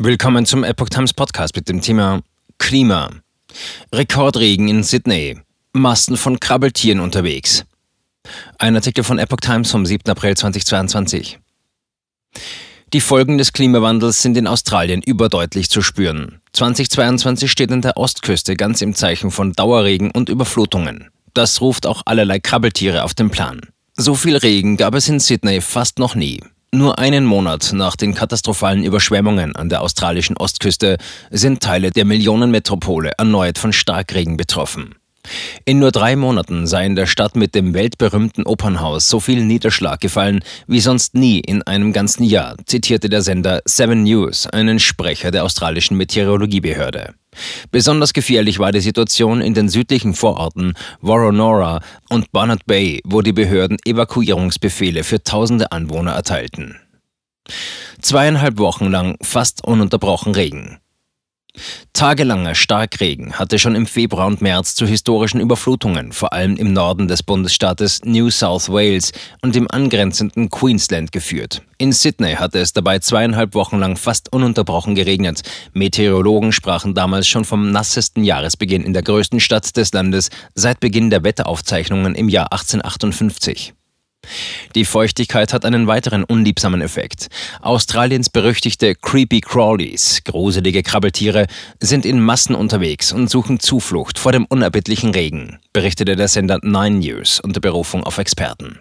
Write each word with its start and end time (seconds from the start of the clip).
Willkommen 0.00 0.46
zum 0.46 0.62
Epoch 0.62 0.90
Times 0.90 1.12
Podcast 1.12 1.56
mit 1.56 1.68
dem 1.68 1.80
Thema 1.80 2.20
Klima. 2.58 3.10
Rekordregen 3.92 4.68
in 4.68 4.84
Sydney. 4.84 5.40
Masten 5.72 6.16
von 6.16 6.38
Krabbeltieren 6.38 7.00
unterwegs. 7.00 7.64
Ein 8.58 8.76
Artikel 8.76 9.02
von 9.02 9.18
Epoch 9.18 9.40
Times 9.40 9.72
vom 9.72 9.84
7. 9.84 10.08
April 10.08 10.36
2022. 10.36 11.40
Die 12.92 13.00
Folgen 13.00 13.38
des 13.38 13.52
Klimawandels 13.52 14.22
sind 14.22 14.36
in 14.36 14.46
Australien 14.46 15.02
überdeutlich 15.02 15.68
zu 15.68 15.82
spüren. 15.82 16.42
2022 16.52 17.50
steht 17.50 17.72
an 17.72 17.82
der 17.82 17.96
Ostküste 17.96 18.54
ganz 18.54 18.82
im 18.82 18.94
Zeichen 18.94 19.32
von 19.32 19.52
Dauerregen 19.52 20.12
und 20.12 20.28
Überflutungen. 20.28 21.10
Das 21.34 21.60
ruft 21.60 21.86
auch 21.88 22.02
allerlei 22.06 22.38
Krabbeltiere 22.38 23.02
auf 23.02 23.14
den 23.14 23.30
Plan. 23.30 23.62
So 23.96 24.14
viel 24.14 24.36
Regen 24.36 24.76
gab 24.76 24.94
es 24.94 25.08
in 25.08 25.18
Sydney 25.18 25.60
fast 25.60 25.98
noch 25.98 26.14
nie. 26.14 26.40
Nur 26.70 26.98
einen 26.98 27.24
Monat 27.24 27.72
nach 27.72 27.96
den 27.96 28.14
katastrophalen 28.14 28.84
Überschwemmungen 28.84 29.56
an 29.56 29.70
der 29.70 29.80
australischen 29.80 30.36
Ostküste 30.36 30.98
sind 31.30 31.62
Teile 31.62 31.90
der 31.90 32.04
Millionenmetropole 32.04 33.12
erneut 33.16 33.56
von 33.56 33.72
Starkregen 33.72 34.36
betroffen. 34.36 34.94
In 35.64 35.78
nur 35.78 35.92
drei 35.92 36.14
Monaten 36.14 36.66
sei 36.66 36.84
in 36.84 36.94
der 36.94 37.06
Stadt 37.06 37.36
mit 37.36 37.54
dem 37.54 37.72
weltberühmten 37.72 38.44
Opernhaus 38.44 39.08
so 39.08 39.18
viel 39.18 39.44
Niederschlag 39.44 40.00
gefallen 40.00 40.40
wie 40.66 40.80
sonst 40.80 41.14
nie 41.14 41.40
in 41.40 41.62
einem 41.62 41.92
ganzen 41.92 42.24
Jahr, 42.24 42.56
zitierte 42.66 43.08
der 43.08 43.22
Sender 43.22 43.62
Seven 43.64 44.02
News 44.02 44.46
einen 44.46 44.78
Sprecher 44.78 45.30
der 45.30 45.44
australischen 45.44 45.96
Meteorologiebehörde. 45.96 47.14
Besonders 47.70 48.12
gefährlich 48.12 48.58
war 48.58 48.72
die 48.72 48.80
Situation 48.80 49.40
in 49.40 49.54
den 49.54 49.68
südlichen 49.68 50.14
Vororten 50.14 50.74
Woronora 51.00 51.80
und 52.08 52.32
Barnard 52.32 52.66
Bay, 52.66 53.00
wo 53.04 53.22
die 53.22 53.32
Behörden 53.32 53.78
Evakuierungsbefehle 53.84 55.04
für 55.04 55.22
tausende 55.22 55.72
Anwohner 55.72 56.12
erteilten. 56.12 56.76
Zweieinhalb 58.00 58.58
Wochen 58.58 58.86
lang 58.86 59.16
fast 59.22 59.64
ununterbrochen 59.64 60.34
Regen. 60.34 60.78
Tagelanger 61.92 62.54
Starkregen 62.54 63.34
hatte 63.34 63.58
schon 63.58 63.74
im 63.74 63.86
Februar 63.86 64.26
und 64.26 64.40
März 64.40 64.74
zu 64.74 64.86
historischen 64.86 65.40
Überflutungen, 65.40 66.12
vor 66.12 66.32
allem 66.32 66.56
im 66.56 66.72
Norden 66.72 67.08
des 67.08 67.22
Bundesstaates 67.22 68.02
New 68.04 68.30
South 68.30 68.68
Wales 68.68 69.12
und 69.42 69.56
im 69.56 69.70
angrenzenden 69.70 70.48
Queensland 70.48 71.12
geführt. 71.12 71.62
In 71.78 71.92
Sydney 71.92 72.34
hatte 72.34 72.58
es 72.58 72.72
dabei 72.72 72.98
zweieinhalb 72.98 73.54
Wochen 73.54 73.78
lang 73.78 73.96
fast 73.96 74.32
ununterbrochen 74.32 74.94
geregnet. 74.94 75.42
Meteorologen 75.72 76.52
sprachen 76.52 76.94
damals 76.94 77.28
schon 77.28 77.44
vom 77.44 77.70
nassesten 77.70 78.24
Jahresbeginn 78.24 78.82
in 78.82 78.92
der 78.92 79.02
größten 79.02 79.38
Stadt 79.38 79.76
des 79.76 79.92
Landes 79.92 80.30
seit 80.54 80.80
Beginn 80.80 81.10
der 81.10 81.22
Wetteraufzeichnungen 81.22 82.14
im 82.16 82.28
Jahr 82.28 82.52
1858. 82.52 83.74
Die 84.74 84.84
Feuchtigkeit 84.84 85.52
hat 85.52 85.64
einen 85.64 85.86
weiteren 85.86 86.24
unliebsamen 86.24 86.80
Effekt. 86.80 87.28
Australiens 87.60 88.30
berüchtigte 88.30 88.94
Creepy 88.94 89.40
Crawlies, 89.40 90.22
gruselige 90.24 90.82
Krabbeltiere, 90.82 91.46
sind 91.80 92.04
in 92.04 92.20
Massen 92.20 92.54
unterwegs 92.54 93.12
und 93.12 93.30
suchen 93.30 93.60
Zuflucht 93.60 94.18
vor 94.18 94.32
dem 94.32 94.44
unerbittlichen 94.46 95.10
Regen, 95.10 95.58
berichtete 95.72 96.16
der 96.16 96.28
Sender 96.28 96.58
Nine 96.62 96.98
News 96.98 97.40
unter 97.40 97.60
Berufung 97.60 98.04
auf 98.04 98.18
Experten. 98.18 98.80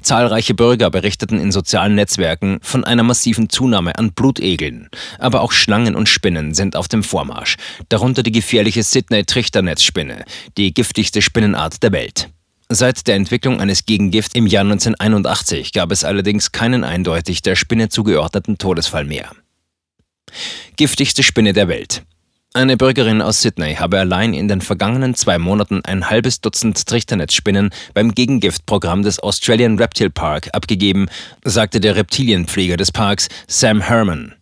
Zahlreiche 0.00 0.54
Bürger 0.54 0.90
berichteten 0.90 1.38
in 1.38 1.52
sozialen 1.52 1.94
Netzwerken 1.94 2.58
von 2.62 2.84
einer 2.84 3.02
massiven 3.02 3.48
Zunahme 3.48 3.98
an 3.98 4.12
Blutegeln. 4.12 4.88
Aber 5.18 5.42
auch 5.42 5.52
Schlangen 5.52 5.94
und 5.94 6.08
Spinnen 6.08 6.54
sind 6.54 6.76
auf 6.76 6.88
dem 6.88 7.02
Vormarsch, 7.02 7.56
darunter 7.88 8.22
die 8.22 8.32
gefährliche 8.32 8.82
Sydney-Trichternetzspinne, 8.82 10.24
die 10.56 10.72
giftigste 10.72 11.22
Spinnenart 11.22 11.82
der 11.82 11.92
Welt. 11.92 12.30
Seit 12.72 13.08
der 13.08 13.16
Entwicklung 13.16 13.60
eines 13.60 13.84
Gegengifts 13.84 14.36
im 14.36 14.46
Jahr 14.46 14.62
1981 14.62 15.72
gab 15.72 15.90
es 15.90 16.04
allerdings 16.04 16.52
keinen 16.52 16.84
eindeutig 16.84 17.42
der 17.42 17.56
Spinne 17.56 17.88
zugeordneten 17.88 18.58
Todesfall 18.58 19.04
mehr. 19.04 19.32
Giftigste 20.76 21.24
Spinne 21.24 21.52
der 21.52 21.66
Welt. 21.66 22.04
Eine 22.54 22.76
Bürgerin 22.76 23.22
aus 23.22 23.42
Sydney 23.42 23.74
habe 23.74 23.98
allein 23.98 24.34
in 24.34 24.46
den 24.46 24.60
vergangenen 24.60 25.16
zwei 25.16 25.38
Monaten 25.38 25.80
ein 25.84 26.10
halbes 26.10 26.42
Dutzend 26.42 26.86
Trichternetzspinnen 26.86 27.70
beim 27.92 28.14
Gegengiftprogramm 28.14 29.02
des 29.02 29.18
Australian 29.18 29.76
Reptile 29.76 30.10
Park 30.10 30.50
abgegeben, 30.52 31.08
sagte 31.44 31.80
der 31.80 31.96
Reptilienpfleger 31.96 32.76
des 32.76 32.92
Parks 32.92 33.28
Sam 33.48 33.80
Herman. 33.80 34.36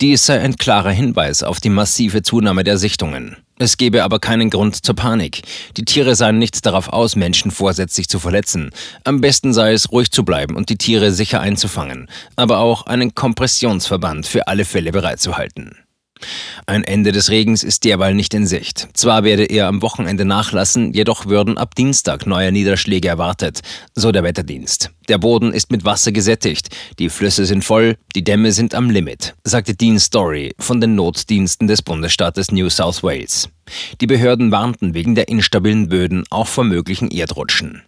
Dies 0.00 0.26
sei 0.26 0.40
ein 0.40 0.56
klarer 0.56 0.90
Hinweis 0.90 1.42
auf 1.42 1.60
die 1.60 1.68
massive 1.68 2.22
Zunahme 2.22 2.64
der 2.64 2.78
Sichtungen. 2.78 3.36
Es 3.58 3.78
gebe 3.78 4.04
aber 4.04 4.18
keinen 4.18 4.50
Grund 4.50 4.84
zur 4.84 4.94
Panik. 4.94 5.42
Die 5.78 5.84
Tiere 5.84 6.14
seien 6.14 6.38
nicht 6.38 6.66
darauf 6.66 6.90
aus, 6.90 7.16
Menschen 7.16 7.50
vorsätzlich 7.50 8.08
zu 8.08 8.18
verletzen. 8.18 8.70
Am 9.04 9.22
besten 9.22 9.54
sei 9.54 9.72
es, 9.72 9.90
ruhig 9.90 10.10
zu 10.10 10.24
bleiben 10.24 10.56
und 10.56 10.68
die 10.68 10.76
Tiere 10.76 11.10
sicher 11.10 11.40
einzufangen, 11.40 12.08
aber 12.36 12.58
auch 12.58 12.86
einen 12.86 13.14
Kompressionsverband 13.14 14.26
für 14.26 14.46
alle 14.48 14.66
Fälle 14.66 14.92
bereitzuhalten. 14.92 15.85
Ein 16.66 16.84
Ende 16.84 17.12
des 17.12 17.30
Regens 17.30 17.62
ist 17.62 17.84
derweil 17.84 18.14
nicht 18.14 18.34
in 18.34 18.46
Sicht. 18.46 18.88
Zwar 18.94 19.24
werde 19.24 19.44
er 19.44 19.68
am 19.68 19.82
Wochenende 19.82 20.24
nachlassen, 20.24 20.92
jedoch 20.92 21.26
würden 21.26 21.58
ab 21.58 21.74
Dienstag 21.74 22.26
neue 22.26 22.52
Niederschläge 22.52 23.08
erwartet, 23.08 23.60
so 23.94 24.12
der 24.12 24.22
Wetterdienst. 24.22 24.90
Der 25.08 25.18
Boden 25.18 25.52
ist 25.52 25.70
mit 25.70 25.84
Wasser 25.84 26.12
gesättigt, 26.12 26.74
die 26.98 27.08
Flüsse 27.08 27.46
sind 27.46 27.64
voll, 27.64 27.96
die 28.14 28.24
Dämme 28.24 28.50
sind 28.52 28.74
am 28.74 28.90
Limit, 28.90 29.34
sagte 29.44 29.74
Dean 29.74 30.00
Story 30.00 30.54
von 30.58 30.80
den 30.80 30.96
Notdiensten 30.96 31.68
des 31.68 31.82
Bundesstaates 31.82 32.50
New 32.50 32.68
South 32.70 33.02
Wales. 33.02 33.48
Die 34.00 34.06
Behörden 34.06 34.50
warnten 34.50 34.94
wegen 34.94 35.14
der 35.14 35.28
instabilen 35.28 35.88
Böden 35.88 36.24
auch 36.30 36.46
vor 36.46 36.64
möglichen 36.64 37.10
Erdrutschen. 37.10 37.82